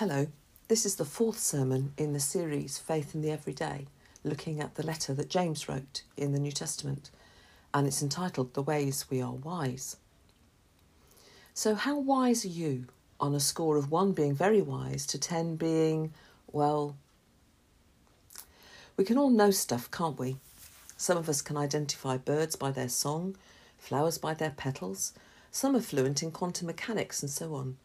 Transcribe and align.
Hello, 0.00 0.26
this 0.68 0.84
is 0.84 0.96
the 0.96 1.06
fourth 1.06 1.38
sermon 1.38 1.94
in 1.96 2.12
the 2.12 2.20
series 2.20 2.76
Faith 2.76 3.14
in 3.14 3.22
the 3.22 3.30
Everyday, 3.30 3.86
looking 4.24 4.60
at 4.60 4.74
the 4.74 4.84
letter 4.84 5.14
that 5.14 5.30
James 5.30 5.70
wrote 5.70 6.02
in 6.18 6.32
the 6.32 6.38
New 6.38 6.52
Testament, 6.52 7.10
and 7.72 7.86
it's 7.86 8.02
entitled 8.02 8.52
The 8.52 8.60
Ways 8.60 9.06
We 9.08 9.22
Are 9.22 9.32
Wise. 9.32 9.96
So, 11.54 11.74
how 11.74 11.98
wise 11.98 12.44
are 12.44 12.48
you 12.48 12.88
on 13.18 13.34
a 13.34 13.40
score 13.40 13.78
of 13.78 13.90
1 13.90 14.12
being 14.12 14.34
very 14.34 14.60
wise 14.60 15.06
to 15.06 15.18
10 15.18 15.56
being, 15.56 16.12
well, 16.52 16.94
we 18.98 19.04
can 19.04 19.16
all 19.16 19.30
know 19.30 19.50
stuff, 19.50 19.90
can't 19.90 20.18
we? 20.18 20.36
Some 20.98 21.16
of 21.16 21.26
us 21.26 21.40
can 21.40 21.56
identify 21.56 22.18
birds 22.18 22.54
by 22.54 22.70
their 22.70 22.90
song, 22.90 23.34
flowers 23.78 24.18
by 24.18 24.34
their 24.34 24.52
petals. 24.54 25.14
Some 25.50 25.74
are 25.74 25.80
fluent 25.80 26.22
in 26.22 26.32
quantum 26.32 26.66
mechanics 26.66 27.22
and 27.22 27.30
so 27.30 27.54
on. 27.54 27.78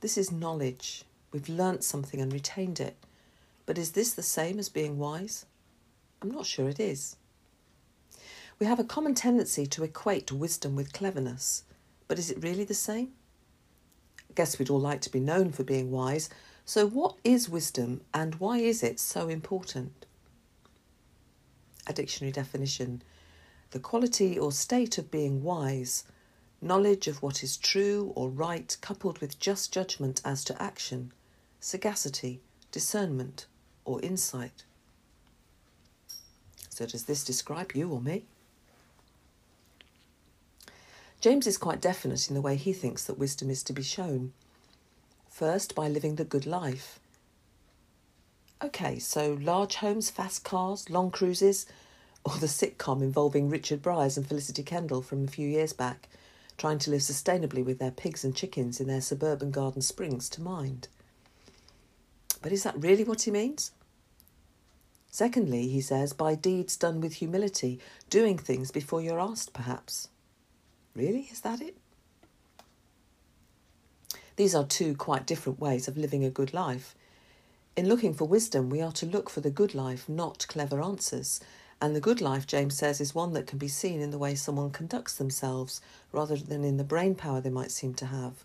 This 0.00 0.16
is 0.16 0.32
knowledge. 0.32 1.04
We've 1.32 1.48
learnt 1.48 1.82
something 1.82 2.20
and 2.20 2.32
retained 2.32 2.78
it. 2.78 2.96
But 3.66 3.78
is 3.78 3.92
this 3.92 4.12
the 4.12 4.22
same 4.22 4.58
as 4.58 4.68
being 4.68 4.98
wise? 4.98 5.46
I'm 6.20 6.30
not 6.30 6.46
sure 6.46 6.68
it 6.68 6.78
is. 6.78 7.16
We 8.58 8.66
have 8.66 8.78
a 8.78 8.84
common 8.84 9.14
tendency 9.14 9.66
to 9.66 9.82
equate 9.82 10.30
wisdom 10.30 10.76
with 10.76 10.92
cleverness, 10.92 11.64
but 12.06 12.18
is 12.18 12.30
it 12.30 12.42
really 12.42 12.64
the 12.64 12.74
same? 12.74 13.12
I 14.30 14.34
guess 14.34 14.58
we'd 14.58 14.70
all 14.70 14.78
like 14.78 15.00
to 15.00 15.10
be 15.10 15.18
known 15.18 15.50
for 15.50 15.64
being 15.64 15.90
wise, 15.90 16.30
so 16.64 16.86
what 16.86 17.16
is 17.24 17.48
wisdom 17.48 18.02
and 18.14 18.36
why 18.36 18.58
is 18.58 18.82
it 18.82 19.00
so 19.00 19.28
important? 19.28 20.06
A 21.86 21.92
dictionary 21.92 22.32
definition 22.32 23.02
the 23.72 23.80
quality 23.80 24.38
or 24.38 24.52
state 24.52 24.98
of 24.98 25.10
being 25.10 25.42
wise, 25.42 26.04
knowledge 26.60 27.08
of 27.08 27.22
what 27.22 27.42
is 27.42 27.56
true 27.56 28.12
or 28.14 28.28
right, 28.28 28.76
coupled 28.82 29.18
with 29.18 29.38
just 29.40 29.72
judgment 29.72 30.20
as 30.26 30.44
to 30.44 30.62
action, 30.62 31.10
sagacity, 31.62 32.40
discernment, 32.72 33.46
or 33.84 34.02
insight. 34.02 34.64
So, 36.68 36.86
does 36.86 37.04
this 37.04 37.22
describe 37.22 37.72
you 37.72 37.88
or 37.88 38.00
me? 38.00 38.24
James 41.20 41.46
is 41.46 41.56
quite 41.56 41.80
definite 41.80 42.28
in 42.28 42.34
the 42.34 42.40
way 42.40 42.56
he 42.56 42.72
thinks 42.72 43.04
that 43.04 43.16
wisdom 43.16 43.48
is 43.48 43.62
to 43.62 43.72
be 43.72 43.82
shown. 43.82 44.32
First, 45.30 45.76
by 45.76 45.86
living 45.86 46.16
the 46.16 46.24
good 46.24 46.46
life. 46.46 46.98
Okay, 48.60 48.98
so 48.98 49.38
large 49.40 49.76
homes, 49.76 50.10
fast 50.10 50.42
cars, 50.42 50.90
long 50.90 51.12
cruises, 51.12 51.66
or 52.24 52.36
the 52.38 52.46
sitcom 52.48 53.02
involving 53.02 53.48
Richard 53.48 53.82
Briers 53.82 54.16
and 54.16 54.26
Felicity 54.26 54.64
Kendal 54.64 55.00
from 55.00 55.24
a 55.24 55.28
few 55.28 55.48
years 55.48 55.72
back, 55.72 56.08
trying 56.58 56.80
to 56.80 56.90
live 56.90 57.02
sustainably 57.02 57.64
with 57.64 57.78
their 57.78 57.90
pigs 57.92 58.24
and 58.24 58.34
chickens 58.34 58.80
in 58.80 58.88
their 58.88 59.00
suburban 59.00 59.52
garden 59.52 59.80
springs 59.80 60.28
to 60.30 60.42
mind. 60.42 60.88
But 62.42 62.52
is 62.52 62.64
that 62.64 62.82
really 62.82 63.04
what 63.04 63.22
he 63.22 63.30
means? 63.30 63.70
Secondly, 65.10 65.68
he 65.68 65.80
says, 65.80 66.12
by 66.12 66.34
deeds 66.34 66.76
done 66.76 67.00
with 67.00 67.14
humility, 67.14 67.78
doing 68.10 68.36
things 68.36 68.70
before 68.70 69.00
you're 69.00 69.20
asked, 69.20 69.52
perhaps. 69.52 70.08
Really? 70.94 71.28
Is 71.30 71.40
that 71.42 71.60
it? 71.60 71.76
These 74.36 74.54
are 74.54 74.64
two 74.64 74.94
quite 74.94 75.26
different 75.26 75.60
ways 75.60 75.86
of 75.86 75.96
living 75.96 76.24
a 76.24 76.30
good 76.30 76.52
life. 76.52 76.94
In 77.76 77.88
looking 77.88 78.14
for 78.14 78.24
wisdom, 78.24 78.70
we 78.70 78.80
are 78.80 78.92
to 78.92 79.06
look 79.06 79.30
for 79.30 79.40
the 79.40 79.50
good 79.50 79.74
life, 79.74 80.08
not 80.08 80.46
clever 80.48 80.82
answers. 80.82 81.40
And 81.80 81.94
the 81.94 82.00
good 82.00 82.20
life, 82.20 82.46
James 82.46 82.76
says, 82.76 83.00
is 83.00 83.14
one 83.14 83.34
that 83.34 83.46
can 83.46 83.58
be 83.58 83.68
seen 83.68 84.00
in 84.00 84.10
the 84.10 84.18
way 84.18 84.34
someone 84.34 84.70
conducts 84.70 85.14
themselves 85.14 85.80
rather 86.10 86.36
than 86.36 86.64
in 86.64 86.76
the 86.76 86.84
brain 86.84 87.14
power 87.14 87.40
they 87.40 87.50
might 87.50 87.70
seem 87.70 87.92
to 87.94 88.06
have. 88.06 88.44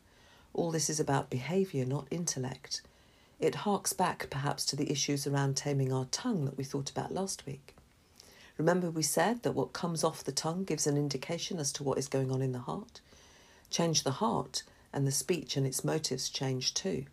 All 0.53 0.71
this 0.71 0.89
is 0.89 0.99
about 0.99 1.29
behaviour, 1.29 1.85
not 1.85 2.07
intellect. 2.11 2.81
It 3.39 3.55
harks 3.55 3.93
back 3.93 4.29
perhaps 4.29 4.65
to 4.65 4.75
the 4.75 4.91
issues 4.91 5.27
around 5.27 5.57
taming 5.57 5.93
our 5.93 6.05
tongue 6.05 6.45
that 6.45 6.57
we 6.57 6.63
thought 6.63 6.89
about 6.89 7.13
last 7.13 7.45
week. 7.45 7.75
Remember, 8.57 8.89
we 8.89 9.03
said 9.03 9.43
that 9.43 9.51
what 9.51 9.73
comes 9.73 10.03
off 10.03 10.23
the 10.23 10.31
tongue 10.31 10.63
gives 10.63 10.87
an 10.87 10.97
indication 10.97 11.59
as 11.59 11.71
to 11.73 11.83
what 11.83 11.99
is 11.99 12.07
going 12.07 12.31
on 12.31 12.41
in 12.41 12.51
the 12.51 12.59
heart? 12.59 13.01
Change 13.69 14.03
the 14.03 14.11
heart, 14.11 14.63
and 14.91 15.05
the 15.05 15.11
speech 15.11 15.55
and 15.55 15.67
its 15.67 15.83
motives 15.83 16.29
change 16.29 16.73
too. 16.73 17.05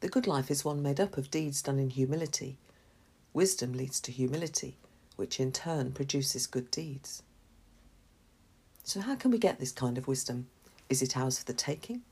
The 0.00 0.08
good 0.08 0.26
life 0.26 0.50
is 0.50 0.64
one 0.64 0.82
made 0.82 1.00
up 1.00 1.16
of 1.16 1.30
deeds 1.30 1.62
done 1.62 1.78
in 1.78 1.90
humility. 1.90 2.58
Wisdom 3.32 3.72
leads 3.72 4.00
to 4.00 4.12
humility, 4.12 4.76
which 5.16 5.40
in 5.40 5.52
turn 5.52 5.92
produces 5.92 6.46
good 6.46 6.70
deeds. 6.70 7.22
So, 8.84 9.00
how 9.00 9.14
can 9.14 9.30
we 9.30 9.38
get 9.38 9.58
this 9.60 9.72
kind 9.72 9.96
of 9.96 10.08
wisdom? 10.08 10.48
Is 10.90 11.00
it 11.00 11.16
ours 11.16 11.38
for 11.38 11.44
the 11.44 11.54
taking? 11.54 12.02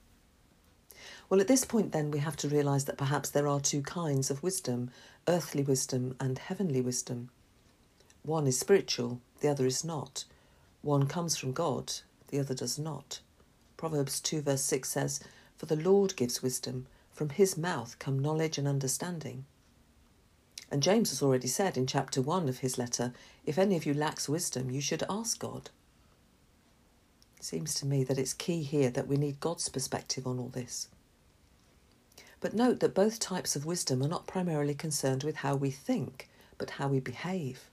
Well, 1.30 1.40
at 1.40 1.46
this 1.46 1.64
point, 1.64 1.92
then, 1.92 2.10
we 2.10 2.18
have 2.18 2.36
to 2.38 2.48
realise 2.48 2.82
that 2.84 2.98
perhaps 2.98 3.30
there 3.30 3.46
are 3.46 3.60
two 3.60 3.82
kinds 3.82 4.32
of 4.32 4.42
wisdom 4.42 4.90
earthly 5.28 5.62
wisdom 5.62 6.16
and 6.18 6.36
heavenly 6.36 6.80
wisdom. 6.80 7.30
One 8.24 8.48
is 8.48 8.58
spiritual, 8.58 9.20
the 9.40 9.46
other 9.46 9.64
is 9.64 9.84
not. 9.84 10.24
One 10.82 11.06
comes 11.06 11.36
from 11.36 11.52
God, 11.52 11.92
the 12.28 12.40
other 12.40 12.54
does 12.54 12.80
not. 12.80 13.20
Proverbs 13.76 14.20
2, 14.20 14.40
verse 14.40 14.62
6 14.62 14.88
says, 14.88 15.20
For 15.56 15.66
the 15.66 15.76
Lord 15.76 16.16
gives 16.16 16.42
wisdom, 16.42 16.88
from 17.12 17.28
his 17.28 17.56
mouth 17.56 17.96
come 18.00 18.18
knowledge 18.18 18.58
and 18.58 18.66
understanding. 18.66 19.44
And 20.68 20.82
James 20.82 21.10
has 21.10 21.22
already 21.22 21.48
said 21.48 21.76
in 21.76 21.86
chapter 21.86 22.20
1 22.20 22.48
of 22.48 22.58
his 22.58 22.76
letter, 22.76 23.12
If 23.46 23.56
any 23.56 23.76
of 23.76 23.86
you 23.86 23.94
lacks 23.94 24.28
wisdom, 24.28 24.68
you 24.68 24.80
should 24.80 25.04
ask 25.08 25.38
God. 25.38 25.70
It 27.36 27.44
seems 27.44 27.74
to 27.74 27.86
me 27.86 28.02
that 28.02 28.18
it's 28.18 28.34
key 28.34 28.64
here 28.64 28.90
that 28.90 29.06
we 29.06 29.16
need 29.16 29.38
God's 29.38 29.68
perspective 29.68 30.26
on 30.26 30.40
all 30.40 30.48
this. 30.48 30.88
But 32.40 32.54
note 32.54 32.80
that 32.80 32.94
both 32.94 33.20
types 33.20 33.54
of 33.54 33.66
wisdom 33.66 34.02
are 34.02 34.08
not 34.08 34.26
primarily 34.26 34.74
concerned 34.74 35.24
with 35.24 35.36
how 35.36 35.54
we 35.54 35.70
think, 35.70 36.28
but 36.56 36.70
how 36.70 36.88
we 36.88 36.98
behave. 36.98 37.68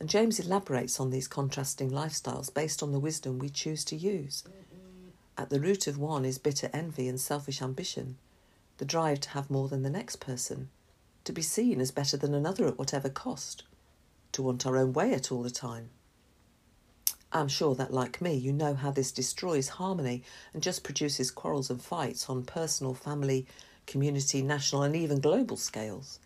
And 0.00 0.08
James 0.08 0.40
elaborates 0.40 0.98
on 0.98 1.10
these 1.10 1.28
contrasting 1.28 1.90
lifestyles 1.90 2.52
based 2.52 2.82
on 2.82 2.90
the 2.90 2.98
wisdom 2.98 3.38
we 3.38 3.48
choose 3.48 3.84
to 3.84 3.96
use. 3.96 4.42
At 5.38 5.50
the 5.50 5.60
root 5.60 5.86
of 5.86 5.96
one 5.96 6.24
is 6.24 6.38
bitter 6.38 6.68
envy 6.72 7.06
and 7.06 7.20
selfish 7.20 7.62
ambition, 7.62 8.18
the 8.78 8.84
drive 8.84 9.20
to 9.20 9.28
have 9.30 9.48
more 9.48 9.68
than 9.68 9.82
the 9.82 9.90
next 9.90 10.16
person, 10.16 10.68
to 11.24 11.32
be 11.32 11.42
seen 11.42 11.80
as 11.80 11.92
better 11.92 12.16
than 12.16 12.34
another 12.34 12.66
at 12.66 12.78
whatever 12.78 13.08
cost, 13.08 13.62
to 14.32 14.42
want 14.42 14.66
our 14.66 14.76
own 14.76 14.92
way 14.92 15.14
at 15.14 15.30
all 15.30 15.42
the 15.42 15.50
time. 15.50 15.90
I'm 17.34 17.48
sure 17.48 17.74
that, 17.76 17.94
like 17.94 18.20
me, 18.20 18.34
you 18.34 18.52
know 18.52 18.74
how 18.74 18.90
this 18.90 19.10
destroys 19.10 19.68
harmony 19.70 20.22
and 20.52 20.62
just 20.62 20.84
produces 20.84 21.30
quarrels 21.30 21.70
and 21.70 21.82
fights 21.82 22.28
on 22.28 22.44
personal, 22.44 22.92
family, 22.92 23.46
community, 23.86 24.42
national, 24.42 24.82
and 24.82 24.94
even 24.94 25.18
global 25.18 25.56
scales. 25.56 26.18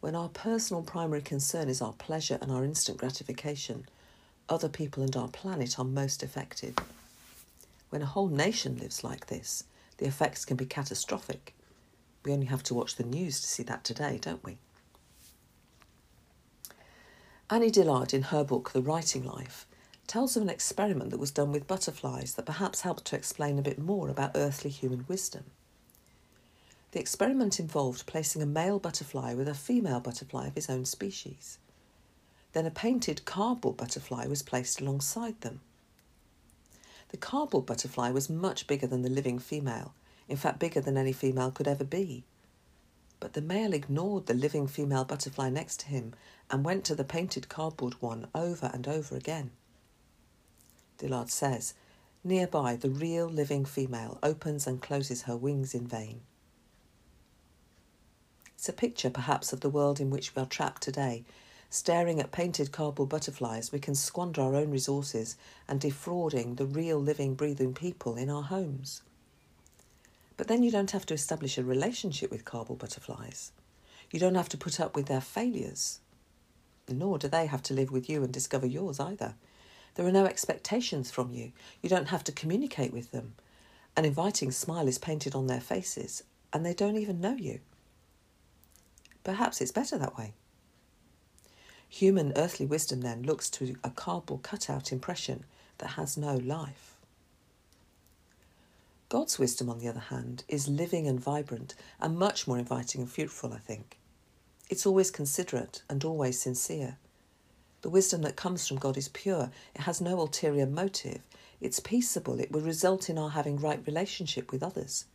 When 0.00 0.14
our 0.14 0.28
personal 0.28 0.82
primary 0.82 1.22
concern 1.22 1.68
is 1.68 1.80
our 1.80 1.94
pleasure 1.94 2.38
and 2.42 2.52
our 2.52 2.64
instant 2.64 2.98
gratification, 2.98 3.86
other 4.48 4.68
people 4.68 5.02
and 5.02 5.16
our 5.16 5.28
planet 5.28 5.78
are 5.78 5.84
most 5.84 6.22
effective. 6.22 6.74
When 7.88 8.02
a 8.02 8.06
whole 8.06 8.28
nation 8.28 8.76
lives 8.76 9.02
like 9.02 9.26
this, 9.26 9.64
the 9.96 10.06
effects 10.06 10.44
can 10.44 10.56
be 10.56 10.66
catastrophic. 10.66 11.54
We 12.24 12.32
only 12.32 12.46
have 12.46 12.62
to 12.64 12.74
watch 12.74 12.96
the 12.96 13.04
news 13.04 13.40
to 13.40 13.46
see 13.46 13.62
that 13.64 13.84
today, 13.84 14.18
don't 14.20 14.44
we? 14.44 14.58
Annie 17.48 17.70
Dillard, 17.70 18.12
in 18.12 18.22
her 18.22 18.44
book 18.44 18.72
The 18.72 18.82
Writing 18.82 19.24
Life, 19.24 19.66
tells 20.10 20.36
of 20.36 20.42
an 20.42 20.50
experiment 20.50 21.10
that 21.10 21.20
was 21.20 21.30
done 21.30 21.52
with 21.52 21.68
butterflies 21.68 22.34
that 22.34 22.44
perhaps 22.44 22.80
helped 22.80 23.04
to 23.04 23.14
explain 23.14 23.60
a 23.60 23.62
bit 23.62 23.78
more 23.78 24.08
about 24.08 24.32
earthly 24.34 24.68
human 24.68 25.04
wisdom. 25.06 25.44
The 26.90 26.98
experiment 26.98 27.60
involved 27.60 28.06
placing 28.06 28.42
a 28.42 28.46
male 28.46 28.80
butterfly 28.80 29.34
with 29.34 29.46
a 29.46 29.54
female 29.54 30.00
butterfly 30.00 30.48
of 30.48 30.56
his 30.56 30.68
own 30.68 30.84
species. 30.84 31.58
Then 32.54 32.66
a 32.66 32.72
painted 32.72 33.24
cardboard 33.24 33.76
butterfly 33.76 34.26
was 34.26 34.42
placed 34.42 34.80
alongside 34.80 35.40
them. 35.42 35.60
The 37.10 37.16
cardboard 37.16 37.66
butterfly 37.66 38.10
was 38.10 38.28
much 38.28 38.66
bigger 38.66 38.88
than 38.88 39.02
the 39.02 39.08
living 39.08 39.38
female, 39.38 39.94
in 40.28 40.36
fact, 40.36 40.58
bigger 40.58 40.80
than 40.80 40.96
any 40.96 41.12
female 41.12 41.52
could 41.52 41.68
ever 41.68 41.84
be. 41.84 42.24
But 43.20 43.34
the 43.34 43.42
male 43.42 43.72
ignored 43.72 44.26
the 44.26 44.34
living 44.34 44.66
female 44.66 45.04
butterfly 45.04 45.50
next 45.50 45.78
to 45.80 45.86
him 45.86 46.14
and 46.50 46.64
went 46.64 46.82
to 46.86 46.96
the 46.96 47.04
painted 47.04 47.48
cardboard 47.48 47.94
one 48.02 48.26
over 48.34 48.72
and 48.74 48.88
over 48.88 49.14
again. 49.14 49.52
Dillard 51.00 51.30
says, 51.30 51.74
nearby 52.22 52.76
the 52.76 52.90
real 52.90 53.26
living 53.26 53.64
female 53.64 54.18
opens 54.22 54.66
and 54.66 54.82
closes 54.82 55.22
her 55.22 55.36
wings 55.36 55.74
in 55.74 55.86
vain. 55.86 56.20
It's 58.54 58.68
a 58.68 58.74
picture, 58.74 59.08
perhaps, 59.08 59.54
of 59.54 59.60
the 59.60 59.70
world 59.70 60.00
in 60.00 60.10
which 60.10 60.36
we 60.36 60.42
are 60.42 60.46
trapped 60.46 60.82
today. 60.82 61.24
Staring 61.70 62.20
at 62.20 62.32
painted 62.32 62.72
cardboard 62.72 63.08
butterflies, 63.08 63.72
we 63.72 63.78
can 63.78 63.94
squander 63.94 64.42
our 64.42 64.54
own 64.54 64.70
resources 64.70 65.36
and 65.66 65.80
defrauding 65.80 66.56
the 66.56 66.66
real 66.66 66.98
living, 66.98 67.34
breathing 67.34 67.72
people 67.72 68.16
in 68.16 68.28
our 68.28 68.42
homes. 68.42 69.00
But 70.36 70.48
then 70.48 70.62
you 70.62 70.70
don't 70.70 70.90
have 70.90 71.06
to 71.06 71.14
establish 71.14 71.56
a 71.56 71.64
relationship 71.64 72.30
with 72.30 72.44
cardboard 72.44 72.80
butterflies. 72.80 73.52
You 74.10 74.20
don't 74.20 74.34
have 74.34 74.48
to 74.50 74.58
put 74.58 74.78
up 74.78 74.94
with 74.94 75.06
their 75.06 75.20
failures. 75.22 76.00
Nor 76.86 77.18
do 77.18 77.28
they 77.28 77.46
have 77.46 77.62
to 77.62 77.74
live 77.74 77.90
with 77.90 78.10
you 78.10 78.22
and 78.22 78.32
discover 78.32 78.66
yours 78.66 79.00
either. 79.00 79.36
There 79.94 80.06
are 80.06 80.12
no 80.12 80.26
expectations 80.26 81.10
from 81.10 81.32
you. 81.32 81.52
You 81.82 81.88
don't 81.88 82.08
have 82.08 82.24
to 82.24 82.32
communicate 82.32 82.92
with 82.92 83.10
them. 83.10 83.34
An 83.96 84.04
inviting 84.04 84.50
smile 84.50 84.88
is 84.88 84.98
painted 84.98 85.34
on 85.34 85.46
their 85.46 85.60
faces, 85.60 86.22
and 86.52 86.64
they 86.64 86.74
don't 86.74 86.96
even 86.96 87.20
know 87.20 87.34
you. 87.34 87.60
Perhaps 89.24 89.60
it's 89.60 89.72
better 89.72 89.98
that 89.98 90.16
way. 90.16 90.32
Human 91.88 92.32
earthly 92.36 92.66
wisdom 92.66 93.00
then 93.00 93.22
looks 93.22 93.50
to 93.50 93.74
a 93.82 93.90
cardboard 93.90 94.42
cutout 94.42 94.92
impression 94.92 95.44
that 95.78 95.92
has 95.92 96.16
no 96.16 96.36
life. 96.36 96.96
God's 99.08 99.40
wisdom, 99.40 99.68
on 99.68 99.80
the 99.80 99.88
other 99.88 99.98
hand, 99.98 100.44
is 100.46 100.68
living 100.68 101.08
and 101.08 101.18
vibrant 101.18 101.74
and 102.00 102.16
much 102.16 102.46
more 102.46 102.58
inviting 102.58 103.00
and 103.00 103.10
fruitful, 103.10 103.52
I 103.52 103.58
think. 103.58 103.98
It's 104.68 104.86
always 104.86 105.10
considerate 105.10 105.82
and 105.90 106.04
always 106.04 106.40
sincere. 106.40 106.96
The 107.82 107.90
wisdom 107.90 108.22
that 108.22 108.36
comes 108.36 108.68
from 108.68 108.76
God 108.76 108.96
is 108.96 109.08
pure, 109.08 109.50
it 109.74 109.82
has 109.82 110.00
no 110.00 110.20
ulterior 110.20 110.66
motive, 110.66 111.20
it's 111.60 111.80
peaceable, 111.80 112.38
it 112.38 112.52
will 112.52 112.60
result 112.60 113.08
in 113.08 113.16
our 113.16 113.30
having 113.30 113.58
right 113.58 113.82
relationship 113.86 114.52
with 114.52 114.62
others. 114.62 115.06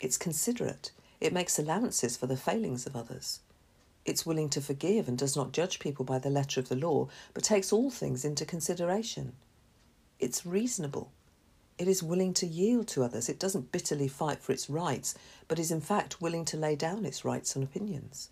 It's 0.00 0.16
considerate, 0.16 0.92
it 1.20 1.32
makes 1.32 1.58
allowances 1.58 2.16
for 2.16 2.26
the 2.26 2.36
failings 2.36 2.86
of 2.86 2.96
others. 2.96 3.40
It's 4.04 4.26
willing 4.26 4.50
to 4.50 4.60
forgive 4.60 5.08
and 5.08 5.16
does 5.16 5.36
not 5.36 5.52
judge 5.52 5.78
people 5.78 6.04
by 6.04 6.18
the 6.18 6.30
letter 6.30 6.60
of 6.60 6.68
the 6.68 6.76
law, 6.76 7.08
but 7.32 7.44
takes 7.44 7.72
all 7.72 7.90
things 7.90 8.24
into 8.24 8.44
consideration. 8.44 9.32
It's 10.18 10.44
reasonable. 10.44 11.10
It 11.78 11.88
is 11.88 12.02
willing 12.02 12.34
to 12.34 12.46
yield 12.46 12.86
to 12.88 13.02
others. 13.02 13.28
It 13.28 13.38
doesn't 13.38 13.72
bitterly 13.72 14.08
fight 14.08 14.40
for 14.40 14.52
its 14.52 14.70
rights, 14.70 15.14
but 15.48 15.58
is 15.58 15.70
in 15.70 15.80
fact 15.80 16.20
willing 16.20 16.44
to 16.46 16.56
lay 16.56 16.76
down 16.76 17.04
its 17.04 17.24
rights 17.24 17.56
and 17.56 17.64
opinions. 17.64 18.30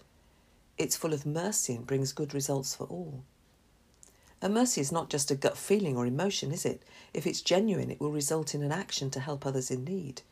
It's 0.78 0.96
full 0.96 1.12
of 1.12 1.26
mercy 1.26 1.74
and 1.74 1.86
brings 1.86 2.12
good 2.12 2.34
results 2.34 2.74
for 2.74 2.84
all. 2.84 3.24
And 4.42 4.52
mercy 4.52 4.80
is 4.80 4.90
not 4.90 5.08
just 5.08 5.30
a 5.30 5.36
gut 5.36 5.56
feeling 5.56 5.96
or 5.96 6.04
emotion, 6.04 6.50
is 6.50 6.66
it? 6.66 6.82
If 7.14 7.28
it's 7.28 7.40
genuine, 7.40 7.92
it 7.92 8.00
will 8.00 8.10
result 8.10 8.56
in 8.56 8.62
an 8.64 8.72
action 8.72 9.08
to 9.10 9.20
help 9.20 9.46
others 9.46 9.70
in 9.70 9.84
need. 9.84 10.22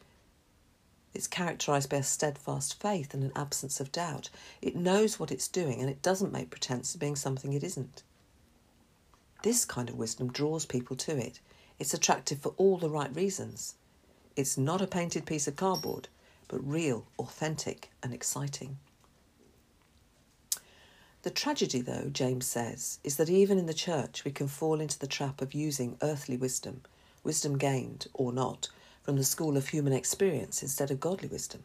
It's 1.14 1.28
characterised 1.28 1.88
by 1.88 1.98
a 1.98 2.02
steadfast 2.02 2.80
faith 2.80 3.14
and 3.14 3.22
an 3.22 3.32
absence 3.36 3.78
of 3.78 3.92
doubt. 3.92 4.28
It 4.60 4.74
knows 4.74 5.20
what 5.20 5.30
it's 5.30 5.46
doing 5.46 5.80
and 5.80 5.88
it 5.88 6.02
doesn't 6.02 6.32
make 6.32 6.50
pretence 6.50 6.92
of 6.92 7.00
being 7.00 7.14
something 7.14 7.52
it 7.52 7.62
isn't. 7.62 8.02
This 9.44 9.64
kind 9.64 9.88
of 9.88 9.96
wisdom 9.96 10.32
draws 10.32 10.66
people 10.66 10.96
to 10.96 11.16
it. 11.16 11.38
It's 11.78 11.94
attractive 11.94 12.40
for 12.40 12.52
all 12.56 12.78
the 12.78 12.90
right 12.90 13.14
reasons. 13.14 13.76
It's 14.34 14.58
not 14.58 14.82
a 14.82 14.86
painted 14.86 15.24
piece 15.24 15.46
of 15.46 15.56
cardboard, 15.56 16.08
but 16.48 16.66
real, 16.66 17.06
authentic, 17.18 17.90
and 18.02 18.12
exciting. 18.12 18.78
The 21.22 21.30
tragedy, 21.30 21.82
though, 21.82 22.08
James 22.10 22.46
says, 22.46 22.98
is 23.04 23.16
that 23.16 23.28
even 23.28 23.58
in 23.58 23.66
the 23.66 23.74
church 23.74 24.24
we 24.24 24.30
can 24.30 24.48
fall 24.48 24.80
into 24.80 24.98
the 24.98 25.06
trap 25.06 25.42
of 25.42 25.52
using 25.52 25.98
earthly 26.00 26.38
wisdom, 26.38 26.80
wisdom 27.22 27.58
gained 27.58 28.06
or 28.14 28.32
not, 28.32 28.70
from 29.02 29.16
the 29.16 29.24
school 29.24 29.58
of 29.58 29.68
human 29.68 29.92
experience 29.92 30.62
instead 30.62 30.90
of 30.90 30.98
godly 30.98 31.28
wisdom. 31.28 31.62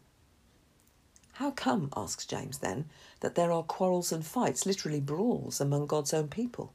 How 1.34 1.52
come, 1.52 1.90
asks 1.96 2.26
James 2.26 2.58
then, 2.58 2.90
that 3.22 3.36
there 3.36 3.52
are 3.52 3.64
quarrels 3.64 4.12
and 4.12 4.26
fights, 4.26 4.66
literally 4.66 5.00
brawls, 5.00 5.62
among 5.62 5.88
God's 5.88 6.14
own 6.14 6.28
people? 6.28 6.74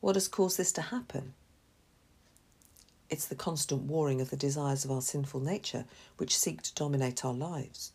What 0.00 0.14
has 0.14 0.28
caused 0.28 0.56
this 0.56 0.72
to 0.72 0.82
happen? 0.82 1.34
It's 3.08 3.26
the 3.26 3.34
constant 3.34 3.82
warring 3.82 4.20
of 4.20 4.30
the 4.30 4.36
desires 4.36 4.84
of 4.84 4.92
our 4.92 5.02
sinful 5.02 5.40
nature 5.40 5.84
which 6.16 6.38
seek 6.38 6.62
to 6.62 6.74
dominate 6.74 7.24
our 7.24 7.34
lives. 7.34 7.90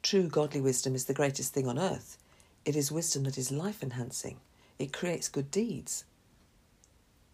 True 0.00 0.28
godly 0.28 0.60
wisdom 0.60 0.94
is 0.94 1.06
the 1.06 1.14
greatest 1.14 1.52
thing 1.52 1.66
on 1.66 1.78
earth 1.78 2.18
it 2.64 2.76
is 2.76 2.92
wisdom 2.92 3.24
that 3.24 3.38
is 3.38 3.50
life 3.50 3.82
enhancing. 3.82 4.38
It 4.78 4.92
creates 4.92 5.28
good 5.28 5.50
deeds. 5.50 6.04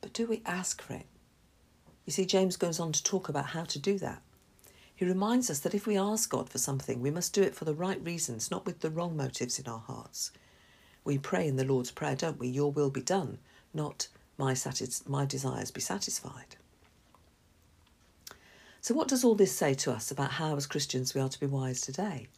But 0.00 0.12
do 0.12 0.26
we 0.26 0.42
ask 0.46 0.80
for 0.80 0.94
it? 0.94 1.06
You 2.06 2.12
see, 2.12 2.24
James 2.24 2.56
goes 2.56 2.80
on 2.80 2.92
to 2.92 3.02
talk 3.02 3.28
about 3.28 3.46
how 3.46 3.64
to 3.64 3.78
do 3.78 3.98
that. 3.98 4.22
He 4.94 5.04
reminds 5.04 5.50
us 5.50 5.60
that 5.60 5.74
if 5.74 5.86
we 5.86 5.96
ask 5.96 6.30
God 6.30 6.48
for 6.48 6.58
something, 6.58 7.00
we 7.00 7.10
must 7.10 7.34
do 7.34 7.42
it 7.42 7.54
for 7.54 7.64
the 7.64 7.74
right 7.74 8.02
reasons, 8.02 8.50
not 8.50 8.66
with 8.66 8.80
the 8.80 8.90
wrong 8.90 9.16
motives 9.16 9.58
in 9.58 9.68
our 9.68 9.78
hearts. 9.78 10.32
We 11.04 11.18
pray 11.18 11.46
in 11.46 11.56
the 11.56 11.64
Lord's 11.64 11.90
Prayer, 11.90 12.16
don't 12.16 12.38
we? 12.38 12.48
Your 12.48 12.72
will 12.72 12.90
be 12.90 13.02
done, 13.02 13.38
not 13.72 14.08
my, 14.36 14.54
satis- 14.54 15.08
my 15.08 15.24
desires 15.24 15.70
be 15.70 15.80
satisfied. 15.80 16.56
So, 18.80 18.94
what 18.94 19.08
does 19.08 19.22
all 19.24 19.34
this 19.34 19.54
say 19.54 19.74
to 19.74 19.92
us 19.92 20.10
about 20.10 20.32
how, 20.32 20.56
as 20.56 20.66
Christians, 20.66 21.14
we 21.14 21.20
are 21.20 21.28
to 21.28 21.40
be 21.40 21.46
wise 21.46 21.80
today? 21.80 22.28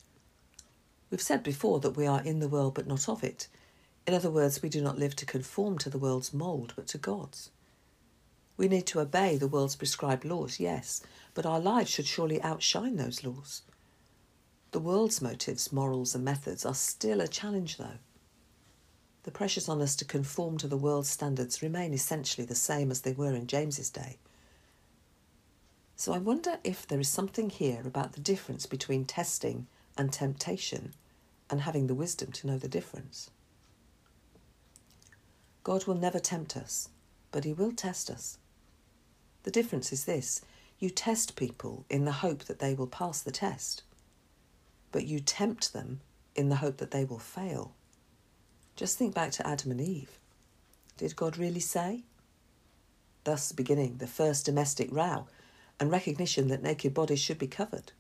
We've 1.10 1.20
said 1.20 1.42
before 1.42 1.80
that 1.80 1.96
we 1.96 2.06
are 2.06 2.22
in 2.22 2.38
the 2.38 2.48
world 2.48 2.74
but 2.74 2.86
not 2.86 3.08
of 3.08 3.24
it. 3.24 3.48
In 4.06 4.14
other 4.14 4.30
words, 4.30 4.62
we 4.62 4.68
do 4.68 4.80
not 4.80 4.98
live 4.98 5.16
to 5.16 5.26
conform 5.26 5.78
to 5.78 5.90
the 5.90 5.98
world's 5.98 6.32
mould 6.32 6.72
but 6.76 6.86
to 6.88 6.98
God's. 6.98 7.50
We 8.56 8.68
need 8.68 8.86
to 8.88 9.00
obey 9.00 9.36
the 9.36 9.48
world's 9.48 9.76
prescribed 9.76 10.24
laws, 10.24 10.60
yes, 10.60 11.02
but 11.34 11.46
our 11.46 11.58
lives 11.58 11.90
should 11.90 12.06
surely 12.06 12.40
outshine 12.42 12.96
those 12.96 13.24
laws. 13.24 13.62
The 14.70 14.78
world's 14.78 15.20
motives, 15.20 15.72
morals, 15.72 16.14
and 16.14 16.24
methods 16.24 16.64
are 16.64 16.74
still 16.74 17.20
a 17.20 17.26
challenge, 17.26 17.76
though. 17.76 17.98
The 19.24 19.30
pressures 19.30 19.68
on 19.68 19.82
us 19.82 19.96
to 19.96 20.04
conform 20.04 20.58
to 20.58 20.68
the 20.68 20.76
world's 20.76 21.10
standards 21.10 21.62
remain 21.62 21.92
essentially 21.92 22.46
the 22.46 22.54
same 22.54 22.90
as 22.90 23.00
they 23.00 23.12
were 23.12 23.34
in 23.34 23.46
James's 23.46 23.90
day. 23.90 24.18
So 25.96 26.12
I 26.12 26.18
wonder 26.18 26.58
if 26.62 26.86
there 26.86 27.00
is 27.00 27.08
something 27.08 27.50
here 27.50 27.82
about 27.84 28.12
the 28.12 28.20
difference 28.20 28.64
between 28.64 29.04
testing 29.04 29.66
and 29.96 30.12
temptation 30.12 30.94
and 31.50 31.62
having 31.62 31.86
the 31.86 31.94
wisdom 31.94 32.32
to 32.32 32.46
know 32.46 32.58
the 32.58 32.68
difference. 32.68 33.30
God 35.62 35.86
will 35.86 35.94
never 35.94 36.18
tempt 36.18 36.56
us, 36.56 36.88
but 37.32 37.44
He 37.44 37.52
will 37.52 37.72
test 37.72 38.10
us. 38.10 38.38
The 39.42 39.50
difference 39.50 39.92
is 39.92 40.04
this 40.04 40.42
you 40.78 40.88
test 40.88 41.36
people 41.36 41.84
in 41.90 42.06
the 42.06 42.12
hope 42.12 42.44
that 42.44 42.58
they 42.58 42.74
will 42.74 42.86
pass 42.86 43.20
the 43.20 43.30
test, 43.30 43.82
but 44.92 45.06
you 45.06 45.20
tempt 45.20 45.72
them 45.72 46.00
in 46.34 46.48
the 46.48 46.56
hope 46.56 46.78
that 46.78 46.90
they 46.90 47.04
will 47.04 47.18
fail. 47.18 47.74
Just 48.76 48.96
think 48.96 49.14
back 49.14 49.30
to 49.32 49.46
Adam 49.46 49.70
and 49.72 49.80
Eve. 49.80 50.18
Did 50.96 51.16
God 51.16 51.36
really 51.36 51.60
say? 51.60 52.04
Thus 53.24 53.52
beginning 53.52 53.98
the 53.98 54.06
first 54.06 54.46
domestic 54.46 54.88
row 54.90 55.26
and 55.78 55.90
recognition 55.90 56.48
that 56.48 56.62
naked 56.62 56.94
bodies 56.94 57.20
should 57.20 57.38
be 57.38 57.46
covered. 57.46 57.92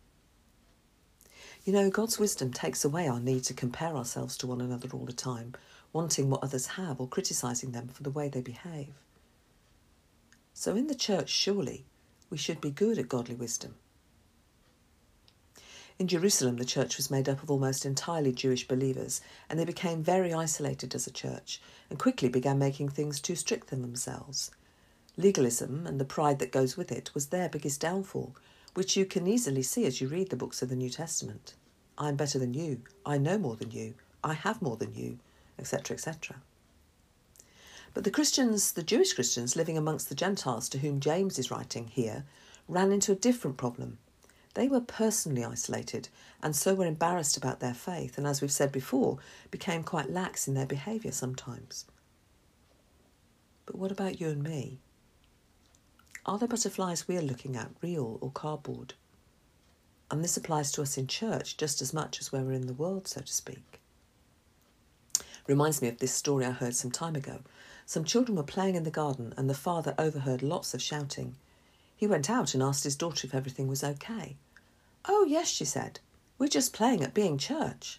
You 1.64 1.74
know, 1.74 1.90
God's 1.90 2.18
wisdom 2.18 2.52
takes 2.52 2.84
away 2.84 3.06
our 3.06 3.20
need 3.20 3.44
to 3.44 3.54
compare 3.54 3.94
ourselves 3.94 4.36
to 4.38 4.46
one 4.46 4.62
another 4.62 4.88
all 4.92 5.04
the 5.04 5.12
time, 5.12 5.54
wanting 5.92 6.30
what 6.30 6.42
others 6.42 6.66
have 6.66 7.00
or 7.00 7.06
criticising 7.06 7.72
them 7.72 7.88
for 7.88 8.02
the 8.02 8.10
way 8.10 8.28
they 8.28 8.40
behave. 8.40 8.94
So, 10.54 10.74
in 10.74 10.86
the 10.86 10.94
church, 10.94 11.28
surely, 11.28 11.84
we 12.30 12.38
should 12.38 12.60
be 12.60 12.70
good 12.70 12.98
at 12.98 13.08
godly 13.08 13.34
wisdom. 13.34 13.74
In 15.98 16.08
Jerusalem, 16.08 16.56
the 16.56 16.64
church 16.64 16.96
was 16.96 17.10
made 17.10 17.28
up 17.28 17.42
of 17.42 17.50
almost 17.50 17.84
entirely 17.84 18.32
Jewish 18.32 18.66
believers, 18.66 19.20
and 19.50 19.58
they 19.58 19.66
became 19.66 20.02
very 20.02 20.32
isolated 20.32 20.94
as 20.94 21.06
a 21.06 21.12
church 21.12 21.60
and 21.90 21.98
quickly 21.98 22.30
began 22.30 22.58
making 22.58 22.88
things 22.88 23.20
too 23.20 23.36
strict 23.36 23.68
for 23.68 23.76
themselves. 23.76 24.50
Legalism 25.18 25.86
and 25.86 26.00
the 26.00 26.06
pride 26.06 26.38
that 26.38 26.52
goes 26.52 26.78
with 26.78 26.90
it 26.90 27.12
was 27.12 27.26
their 27.26 27.50
biggest 27.50 27.82
downfall, 27.82 28.34
which 28.74 28.96
you 28.96 29.04
can 29.04 29.26
easily 29.26 29.62
see 29.62 29.86
as 29.86 30.00
you 30.00 30.08
read 30.08 30.30
the 30.30 30.36
books 30.36 30.62
of 30.62 30.68
the 30.68 30.76
New 30.76 30.90
Testament. 30.90 31.54
I'm 31.98 32.16
better 32.16 32.38
than 32.38 32.54
you, 32.54 32.82
I 33.04 33.18
know 33.18 33.38
more 33.38 33.56
than 33.56 33.70
you, 33.70 33.94
I 34.22 34.34
have 34.34 34.62
more 34.62 34.76
than 34.76 34.94
you, 34.94 35.18
etc., 35.58 35.94
etc. 35.94 36.36
But 37.92 38.04
the 38.04 38.10
Christians, 38.10 38.72
the 38.72 38.82
Jewish 38.82 39.12
Christians 39.12 39.56
living 39.56 39.76
amongst 39.76 40.08
the 40.08 40.14
Gentiles 40.14 40.68
to 40.68 40.78
whom 40.78 41.00
James 41.00 41.38
is 41.38 41.50
writing 41.50 41.88
here, 41.88 42.24
ran 42.68 42.92
into 42.92 43.12
a 43.12 43.16
different 43.16 43.56
problem. 43.56 43.98
They 44.54 44.68
were 44.68 44.80
personally 44.80 45.44
isolated 45.44 46.08
and 46.42 46.54
so 46.56 46.74
were 46.74 46.86
embarrassed 46.86 47.36
about 47.36 47.60
their 47.60 47.74
faith, 47.74 48.16
and 48.16 48.26
as 48.26 48.40
we've 48.40 48.52
said 48.52 48.72
before, 48.72 49.18
became 49.50 49.82
quite 49.82 50.10
lax 50.10 50.48
in 50.48 50.54
their 50.54 50.66
behaviour 50.66 51.12
sometimes. 51.12 51.84
But 53.66 53.76
what 53.76 53.92
about 53.92 54.20
you 54.20 54.28
and 54.28 54.42
me? 54.42 54.78
Are 56.26 56.38
the 56.38 56.46
butterflies 56.46 57.08
we 57.08 57.16
are 57.16 57.22
looking 57.22 57.56
at 57.56 57.70
real 57.80 58.18
or 58.20 58.30
cardboard? 58.30 58.92
And 60.10 60.22
this 60.22 60.36
applies 60.36 60.70
to 60.72 60.82
us 60.82 60.98
in 60.98 61.06
church 61.06 61.56
just 61.56 61.80
as 61.80 61.94
much 61.94 62.20
as 62.20 62.30
where 62.30 62.42
we're 62.42 62.52
in 62.52 62.66
the 62.66 62.74
world, 62.74 63.08
so 63.08 63.22
to 63.22 63.32
speak. 63.32 63.80
Reminds 65.46 65.80
me 65.80 65.88
of 65.88 65.98
this 65.98 66.12
story 66.12 66.44
I 66.44 66.50
heard 66.50 66.76
some 66.76 66.90
time 66.90 67.16
ago. 67.16 67.40
Some 67.86 68.04
children 68.04 68.36
were 68.36 68.42
playing 68.42 68.74
in 68.74 68.84
the 68.84 68.90
garden, 68.90 69.32
and 69.36 69.48
the 69.48 69.54
father 69.54 69.94
overheard 69.98 70.42
lots 70.42 70.74
of 70.74 70.82
shouting. 70.82 71.36
He 71.96 72.06
went 72.06 72.28
out 72.28 72.52
and 72.52 72.62
asked 72.62 72.84
his 72.84 72.96
daughter 72.96 73.26
if 73.26 73.34
everything 73.34 73.66
was 73.66 73.82
okay. 73.82 74.36
Oh, 75.06 75.24
yes, 75.24 75.48
she 75.48 75.64
said. 75.64 76.00
We're 76.38 76.48
just 76.48 76.74
playing 76.74 77.02
at 77.02 77.14
being 77.14 77.38
church. 77.38 77.98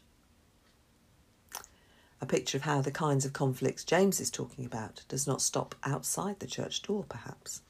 A 2.22 2.28
picture 2.28 2.58
of 2.58 2.64
how 2.64 2.82
the 2.82 2.92
kinds 2.92 3.26
of 3.26 3.34
conflicts 3.34 3.84
James 3.84 4.20
is 4.20 4.30
talking 4.30 4.64
about 4.64 5.04
does 5.08 5.26
not 5.26 5.42
stop 5.42 5.74
outside 5.84 6.40
the 6.40 6.48
church 6.48 6.84
door, 6.84 7.04
perhaps. 7.10 7.64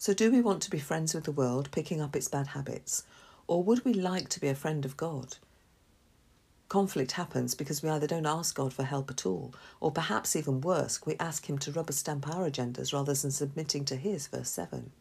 So, 0.00 0.14
do 0.14 0.30
we 0.30 0.40
want 0.40 0.62
to 0.62 0.70
be 0.70 0.78
friends 0.78 1.12
with 1.12 1.24
the 1.24 1.32
world, 1.32 1.72
picking 1.72 2.00
up 2.00 2.14
its 2.14 2.28
bad 2.28 2.46
habits, 2.48 3.02
or 3.48 3.64
would 3.64 3.84
we 3.84 3.92
like 3.92 4.28
to 4.28 4.40
be 4.40 4.46
a 4.46 4.54
friend 4.54 4.84
of 4.84 4.96
God? 4.96 5.38
Conflict 6.68 7.12
happens 7.12 7.56
because 7.56 7.82
we 7.82 7.88
either 7.88 8.06
don't 8.06 8.24
ask 8.24 8.54
God 8.54 8.72
for 8.72 8.84
help 8.84 9.10
at 9.10 9.26
all, 9.26 9.52
or 9.80 9.90
perhaps 9.90 10.36
even 10.36 10.60
worse, 10.60 11.04
we 11.04 11.16
ask 11.18 11.50
Him 11.50 11.58
to 11.58 11.72
rubber 11.72 11.92
stamp 11.92 12.28
our 12.28 12.48
agendas 12.48 12.92
rather 12.92 13.12
than 13.12 13.32
submitting 13.32 13.84
to 13.86 13.96
His, 13.96 14.28
verse 14.28 14.50
7. 14.50 14.92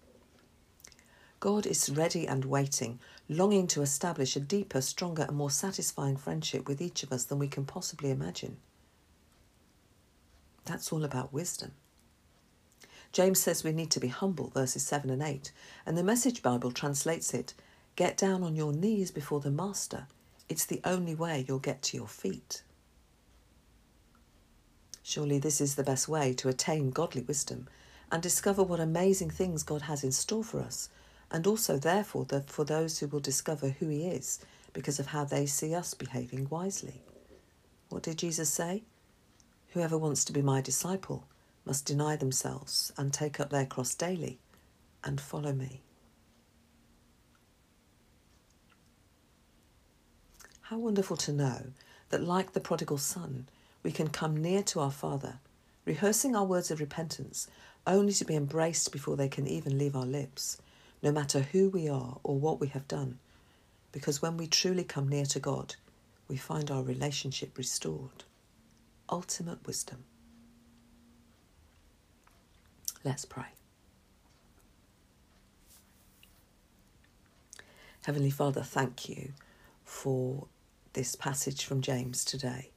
God 1.40 1.68
is 1.68 1.92
ready 1.92 2.28
and 2.28 2.44
waiting, 2.46 3.00
longing 3.30 3.68
to 3.68 3.84
establish 3.84 4.36
a 4.36 4.40
deeper, 4.40 4.82
stronger, 4.82 5.26
and 5.28 5.38
more 5.38 5.52
satisfying 5.52 6.18
friendship 6.18 6.68
with 6.68 6.82
each 6.82 7.04
of 7.04 7.12
us 7.12 7.26
than 7.26 7.38
we 7.38 7.48
can 7.48 7.66
possibly 7.66 8.10
imagine. 8.10 8.58
That's 10.66 10.92
all 10.92 11.04
about 11.04 11.32
wisdom. 11.32 11.74
James 13.12 13.40
says 13.40 13.64
we 13.64 13.72
need 13.72 13.92
to 13.92 14.00
be 14.00 14.08
humble, 14.08 14.50
verses 14.50 14.84
7 14.84 15.10
and 15.10 15.22
8, 15.22 15.52
and 15.86 15.98
the 15.98 16.04
Message 16.04 16.42
Bible 16.42 16.72
translates 16.72 17.34
it 17.34 17.54
Get 17.96 18.18
down 18.18 18.44
on 18.44 18.56
your 18.56 18.74
knees 18.74 19.10
before 19.10 19.40
the 19.40 19.50
Master. 19.50 20.08
It's 20.50 20.66
the 20.66 20.82
only 20.84 21.16
way 21.16 21.46
you'll 21.48 21.60
get 21.60 21.82
to 21.84 21.98
your 21.98 22.08
feet. 22.08 22.62
Surely 25.02 25.40
this 25.40 25.60
is 25.60 25.76
the 25.76 25.84
best 25.84 26.08
way 26.08 26.34
to 26.34 26.50
attain 26.50 26.92
godly 26.92 27.22
wisdom 27.22 27.68
and 28.12 28.22
discover 28.22 28.62
what 28.62 28.80
amazing 28.80 29.30
things 29.30 29.64
God 29.64 29.84
has 29.84 30.04
in 30.04 30.12
store 30.12 30.44
for 30.44 30.60
us, 30.60 30.90
and 31.32 31.48
also, 31.48 31.78
therefore, 31.78 32.26
for 32.48 32.64
those 32.64 33.00
who 33.00 33.08
will 33.08 33.20
discover 33.20 33.70
who 33.70 33.88
He 33.88 34.06
is 34.08 34.40
because 34.74 35.00
of 35.00 35.08
how 35.08 35.24
they 35.24 35.46
see 35.46 35.74
us 35.74 35.94
behaving 35.94 36.48
wisely. 36.50 37.02
What 37.90 38.04
did 38.04 38.20
Jesus 38.20 38.50
say? 38.50 38.84
Whoever 39.70 39.98
wants 39.98 40.24
to 40.26 40.34
be 40.34 40.42
my 40.42 40.62
disciple 40.62 41.26
must 41.68 41.86
deny 41.86 42.16
themselves 42.16 42.94
and 42.98 43.14
take 43.14 43.42
up 43.42 43.50
their 43.50 43.66
cross 43.66 43.94
daily 43.94 44.40
and 45.04 45.20
follow 45.20 45.52
me. 45.52 45.82
How 50.62 50.78
wonderful 50.78 51.18
to 51.18 51.34
know 51.34 51.68
that, 52.10 52.24
like 52.24 52.54
the 52.54 52.62
prodigal 52.62 52.98
son, 52.98 53.50
we 53.84 53.92
can 53.92 54.08
come 54.08 54.38
near 54.38 54.64
to 54.64 54.80
our 54.80 54.92
Father, 54.92 55.40
rehearsing 55.86 56.36
our 56.36 56.46
words 56.46 56.72
of 56.72 56.80
repentance, 56.80 57.50
only 57.86 58.14
to 58.14 58.26
be 58.26 58.36
embraced 58.36 58.94
before 58.94 59.18
they 59.18 59.30
can 59.30 59.46
even 59.46 59.78
leave 59.78 59.96
our 59.96 60.06
lips, 60.06 60.62
no 61.04 61.12
matter 61.12 61.42
who 61.42 61.70
we 61.70 61.90
are 61.90 62.18
or 62.24 62.38
what 62.38 62.62
we 62.62 62.68
have 62.68 62.88
done. 62.88 63.20
Because 63.92 64.22
when 64.22 64.38
we 64.38 64.48
truly 64.48 64.86
come 64.86 65.10
near 65.10 65.26
to 65.26 65.40
God, 65.40 65.76
we 66.30 66.38
find 66.38 66.72
our 66.72 66.84
relationship 66.84 67.58
restored. 67.58 68.24
Ultimate 69.10 69.66
wisdom. 69.68 70.06
Let's 73.04 73.26
pray. 73.26 73.46
Heavenly 78.04 78.30
Father, 78.30 78.62
thank 78.62 79.10
you 79.10 79.34
for 79.84 80.48
this 80.94 81.16
passage 81.16 81.66
from 81.66 81.82
James 81.82 82.24
today 82.24 82.72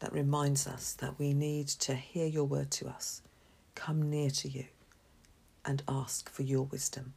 that 0.00 0.12
reminds 0.12 0.66
us 0.66 0.92
that 0.94 1.18
we 1.18 1.32
need 1.32 1.68
to 1.68 1.94
hear 1.94 2.26
your 2.26 2.44
word 2.44 2.70
to 2.72 2.88
us, 2.88 3.22
come 3.74 4.10
near 4.10 4.30
to 4.30 4.48
you, 4.48 4.66
and 5.64 5.82
ask 5.88 6.28
for 6.28 6.42
your 6.42 6.64
wisdom. 6.64 7.14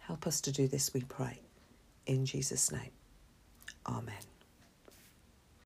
Help 0.00 0.26
us 0.26 0.40
to 0.42 0.52
do 0.52 0.68
this, 0.68 0.92
we 0.92 1.00
pray. 1.02 1.40
In 2.06 2.26
Jesus' 2.26 2.70
name. 2.70 2.90
Amen. 3.86 4.35